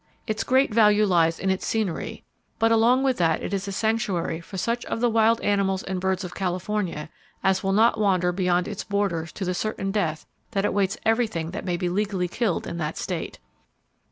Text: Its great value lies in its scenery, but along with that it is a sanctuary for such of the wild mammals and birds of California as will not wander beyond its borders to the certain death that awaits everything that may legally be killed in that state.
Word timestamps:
Its 0.25 0.43
great 0.43 0.73
value 0.73 1.05
lies 1.05 1.37
in 1.39 1.51
its 1.51 1.63
scenery, 1.63 2.23
but 2.57 2.71
along 2.71 3.03
with 3.03 3.17
that 3.17 3.43
it 3.43 3.53
is 3.53 3.67
a 3.67 3.71
sanctuary 3.71 4.41
for 4.41 4.57
such 4.57 4.83
of 4.85 4.99
the 4.99 5.11
wild 5.11 5.39
mammals 5.43 5.83
and 5.83 6.01
birds 6.01 6.23
of 6.23 6.33
California 6.33 7.07
as 7.43 7.61
will 7.61 7.71
not 7.71 7.99
wander 7.99 8.31
beyond 8.31 8.67
its 8.67 8.83
borders 8.83 9.31
to 9.31 9.45
the 9.45 9.53
certain 9.53 9.91
death 9.91 10.25
that 10.53 10.65
awaits 10.65 10.97
everything 11.05 11.51
that 11.51 11.65
may 11.65 11.77
legally 11.77 12.25
be 12.25 12.33
killed 12.35 12.65
in 12.65 12.79
that 12.79 12.97
state. 12.97 13.37